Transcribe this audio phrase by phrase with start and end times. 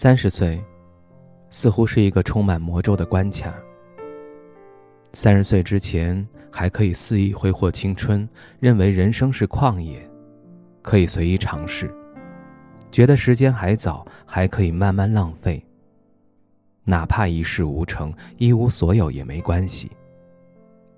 [0.00, 0.64] 三十岁，
[1.50, 3.52] 似乎是一个充满魔咒的关卡。
[5.12, 8.28] 三十岁之前还可以肆意挥霍青春，
[8.60, 10.08] 认为人生是旷野，
[10.82, 11.92] 可以随意尝试，
[12.92, 15.60] 觉得时间还早，还可以慢慢浪费。
[16.84, 19.90] 哪怕一事无成，一无所有也没关系，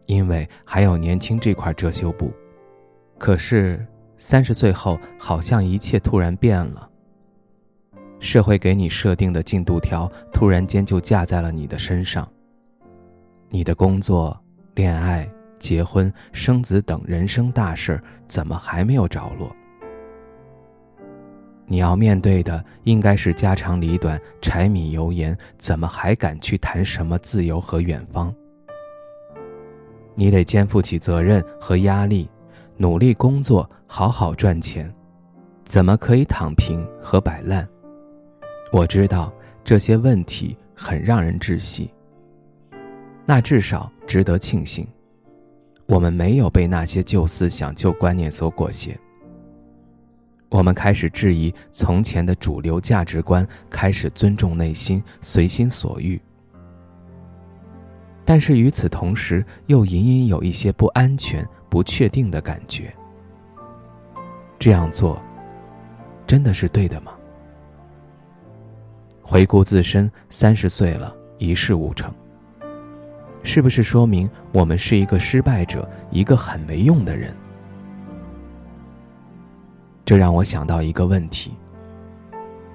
[0.04, 2.30] 因为还有年轻这块遮羞布。
[3.16, 3.82] 可是
[4.18, 6.89] 三十岁后，好像一切突然变了。
[8.20, 12.28] 社会给你设定的进度条，突然间就架在了你的身上。
[13.48, 14.38] 你的工作、
[14.74, 19.50] 恋爱、结婚、生子等人生大事，怎么还没有着落？
[21.66, 28.34] 你要面对的应该是家长里短、柴米油盐，怎么还敢去谈什么自由和远方？
[30.14, 32.28] 你得肩负起责任和压力，
[32.76, 34.92] 努力工作，好好赚钱，
[35.64, 37.66] 怎么可以躺平和摆烂？
[38.72, 39.32] 我知道
[39.64, 41.92] 这些问题很让人窒息，
[43.26, 44.86] 那至少值得庆幸，
[45.86, 48.96] 我们没有被那些旧思想、旧观念所裹挟。
[50.50, 56.20] 我们开始质疑从前的主流价值观，开始尊重内心，随心所欲。
[58.24, 62.94] 但是与此同时，又隐隐有一些不安全、不确定的感觉。
[64.60, 65.20] 这样做，
[66.26, 67.12] 真的是对的吗？
[69.30, 72.12] 回顾自身，三十岁了，一事无成。
[73.44, 77.32] 是不是说明我们是一个失败者，一个很没用的人？
[80.04, 81.54] 这让我想到一个问题：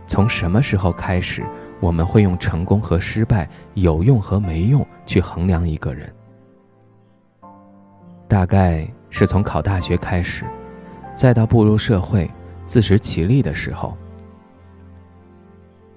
[0.07, 1.43] 从什么时候开始，
[1.81, 6.09] 我们会用成功和失败、有用和没用去衡量一个人？
[8.29, 10.45] 大概是从考大学开始，
[11.13, 12.31] 再到步入社会、
[12.65, 13.97] 自食其力的时候。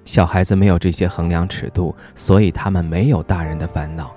[0.08, 4.10] 小孩子没有这些衡量尺度，所以他们没有大人的烦恼。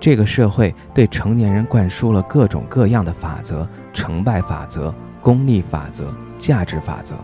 [0.00, 7.14] 这个社会对成年人灌输了各种各样的法则：成败法则、功利法则、价值法则。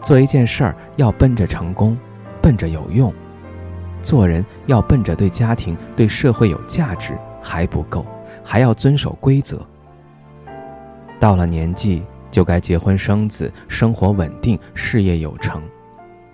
[0.00, 1.98] 做一件事儿要奔着成功，
[2.40, 3.10] 奔着有用；
[4.00, 8.06] 做人要奔着对家庭、对社会有价值，还不够，
[8.44, 9.66] 还要遵守规则。
[11.18, 12.04] 到了年纪。
[12.30, 15.62] 就该结婚生子，生活稳定，事业有成，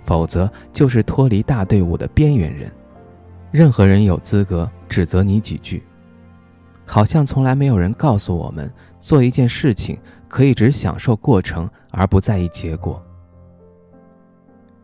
[0.00, 2.70] 否则就是脱离大队伍的边缘人。
[3.50, 5.82] 任何人有资格指责你几句，
[6.84, 13.02] 好像从来没有人告诉我们，做一件事情可以只享受过程而不在意结果，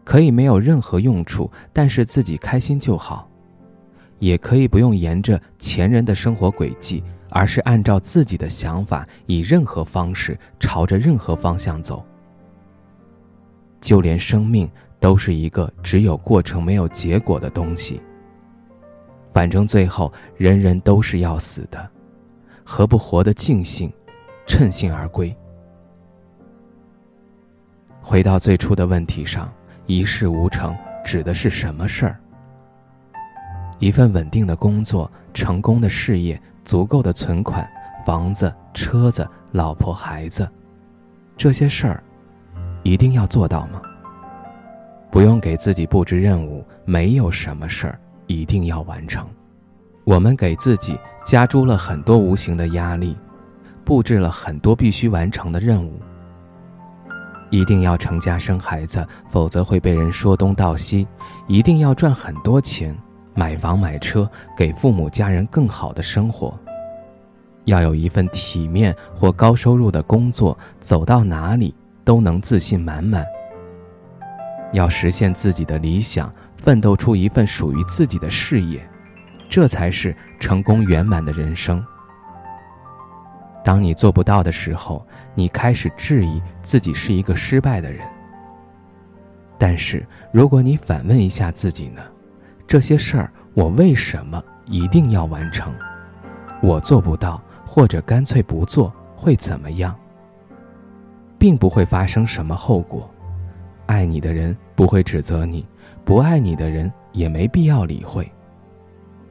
[0.04, 3.29] 可以没有任何用处，但是自己开心就好，
[4.20, 7.02] 也可以不用沿着前人的生活轨迹。
[7.32, 12.04] 而是按照自己的想法，以任何方式朝着任何方向走。
[13.80, 18.02] 就连生命都是一个只有过程没有结果的东西。
[19.32, 21.88] 反正最后人人都是要死的，
[22.64, 23.88] 何不活得尽兴，
[24.44, 25.32] 趁兴而归？
[28.00, 29.48] 回到最初的问题上，
[29.86, 32.19] 一事无成指的是什么事儿？
[33.80, 36.40] 一份稳定的工作，成功的事业。
[36.62, 37.68] 足够的存款、
[38.06, 40.48] 房子、车子、老婆、孩子，
[41.36, 42.04] 这些事儿，
[42.84, 43.82] 一定要做到吗？
[45.10, 49.26] 不用给自己布置任务，没有什么事儿一定要完成。
[50.04, 53.16] 我们给自己加诸了很多无形的压力，
[53.84, 55.98] 布置了很多必须完成的任务。
[57.48, 61.04] 一定要成家生孩子，否则会被人说东道西；
[61.48, 62.96] 一定要赚很多钱。
[63.40, 66.54] 买房买车，给父母家人更好的生活。
[67.64, 73.24] 要有一份体面或高收入的工作，走到哪里都能自信满满。
[74.74, 78.86] 要实现自己的理想，奋斗出一份属于自己的事业，
[79.48, 81.82] 这才是成功圆满的人生。
[83.64, 88.06] 当你做不到的时候，你开始质疑自己是一个失败的人。
[89.56, 92.02] 但是，如果你反问一下自己呢？
[92.70, 95.74] 这些事儿我为什么一定要完成？
[96.62, 99.92] 我做不到，或者干脆不做，会怎么样？
[101.36, 103.10] 并不会发生什么后果。
[103.86, 105.66] 爱你的人不会指责你，
[106.04, 108.30] 不爱你的人也没必要理会。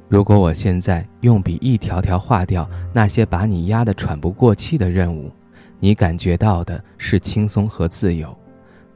[0.10, 5.32] 如果我现在用笔一条条划掉那些把你压得喘不过气的任务，
[5.80, 8.38] 你感觉到的是轻松和自由，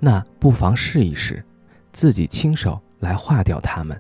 [0.02, 1.42] 那不妨试一试，
[1.94, 3.98] 自己亲手来划掉它们。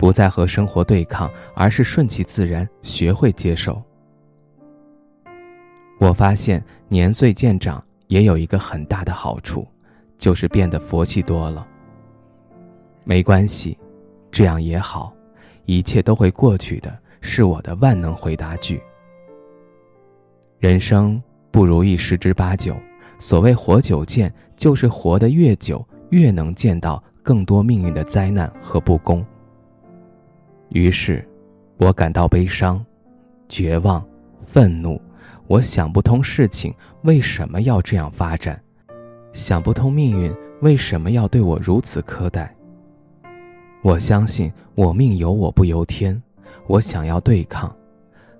[0.00, 3.82] 不再和生活对抗，而是顺其自然，学会接受。
[5.98, 9.68] 我发现年岁渐长也有一个很大的好处，
[10.16, 11.66] 就是变得佛气多了。
[13.04, 13.76] 没关系，
[14.30, 15.12] 这样也好。
[15.66, 18.80] 一切都会过去的，是我的万能回答句。
[20.60, 22.74] 人生不如意十之八九，
[23.18, 29.22] 所谓活久见，就是活得越久，越能见到更多命运的灾难和不公。
[30.70, 31.26] 于是，
[31.76, 32.84] 我感到悲伤、
[33.48, 34.04] 绝望、
[34.38, 35.00] 愤怒。
[35.46, 36.72] 我想不通事情
[37.02, 38.60] 为什么要这样发展，
[39.32, 42.54] 想不通命运为什么要对我如此苛待。
[43.82, 46.22] 我相信我命由我不由天，
[46.68, 47.74] 我想要对抗，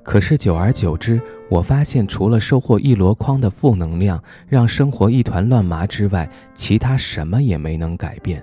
[0.04, 8.40] 可是久而久之，我发现除了收获一箩筐的负能量，让生活一团乱麻之外，其他什么也没能改变。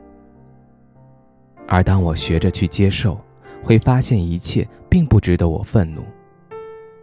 [1.68, 3.18] 而当我学着去接受，
[3.64, 6.04] 会发现一切并不值得我愤怒。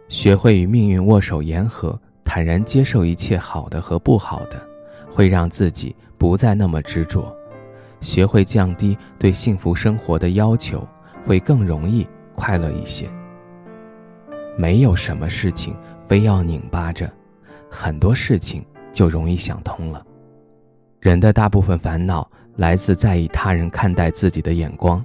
[0.07, 4.61] 学会与命运握手言和，坦然接受一切好的和不好的，
[5.09, 7.35] 会让自己不再那么执着。
[8.01, 10.87] 学会降低对幸福生活的要求，
[11.25, 13.09] 会更容易快乐一些。
[14.57, 15.75] 没有什么事情
[16.07, 17.11] 非要拧巴着，
[17.69, 20.05] 很多事情就容易想通了。
[20.99, 25.03] 人的大部分烦恼来自在意他人看待自己的眼光，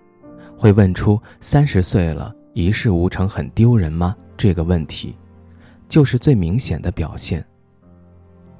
[0.60, 5.16] 会问出“三十岁了，一事无成，很丢人吗？”这个问题，
[5.88, 7.42] 就是最明显的表现。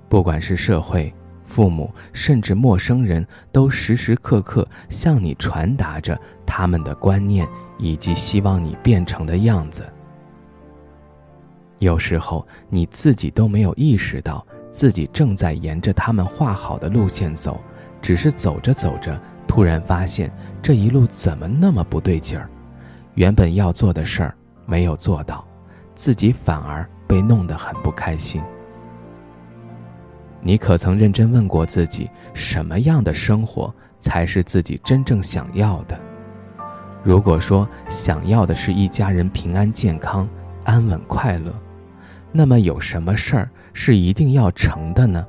[0.08, 1.12] 不管是社会。
[1.44, 6.16] 父母甚至陌生人都时时刻刻向你传达着
[6.46, 7.44] 他们的观念
[7.76, 9.84] 以及希望你变成的样子。
[11.80, 17.60] 有时候你自己都没有意识到自己正在沿着他们画好的路线走，
[18.00, 19.20] 只是走着走着，
[19.50, 20.32] 突然发现
[20.62, 22.48] 这一路怎么那么不对劲儿，
[23.16, 24.32] 原本要做的事儿
[24.64, 25.44] 没有做到，
[25.96, 28.40] 自己反而被弄得很不开心。
[30.40, 35.98] 你可曾认真问过自己，什么样的生活才是自己真正想要的？
[37.02, 40.28] 如果说想要的是一家人平安健康、
[40.62, 41.52] 安稳快乐，
[42.30, 45.26] 那么有什么事儿是一定要成的呢？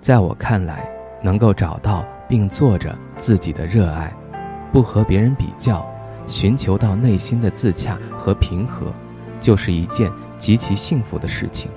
[0.00, 0.86] 在我看来，
[1.22, 4.12] 能够找到并做着自己的热爱，
[4.72, 5.86] 不和别人比较，
[6.26, 8.92] 寻求到内心的自洽和平和，
[9.40, 11.70] 就是一件极其幸福的事情。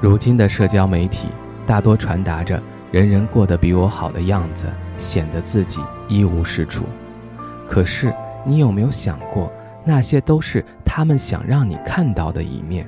[0.00, 1.28] 如今的社交媒体。
[1.64, 4.66] 大多传达着人人过得比我好的样子，
[4.98, 6.84] 显得自己一无是处。
[7.68, 8.12] 可是，
[8.44, 9.50] 你有没有想过，
[9.84, 12.84] 那些都是他们想让你看到的一面，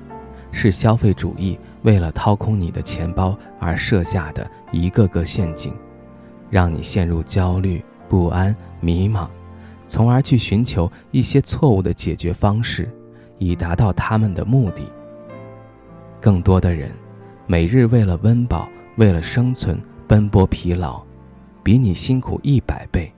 [0.50, 5.72] 是消费主义为了掏空你的钱包而设下的一个个陷阱，
[6.50, 9.28] 让你陷入焦虑、不安、迷茫，
[9.86, 12.90] 从而去寻求一些错误的解决方式，
[13.38, 14.82] 以达到他们的目的。
[16.20, 16.90] 更多的人。
[17.46, 18.66] 每日为了温饱，
[18.96, 19.78] 为了生存
[20.08, 21.02] 奔波疲劳，
[21.62, 23.12] 比你辛苦一百倍。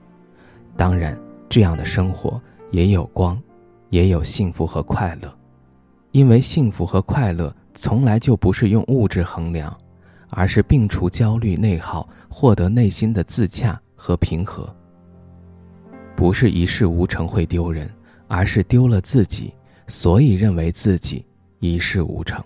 [0.75, 3.41] 当然，这样的生活也有光，
[3.89, 5.33] 也有幸福和快乐。
[6.11, 9.73] 因为幸福和快乐从来就不是用物质衡量，
[10.29, 14.73] 而是摒除焦虑内耗，获得内心的自洽和平和。
[16.15, 17.89] 不是一事无成会丢人，
[18.27, 19.53] 而是丢了自己，
[19.87, 21.25] 所以认为自己
[21.59, 22.43] 一事无成。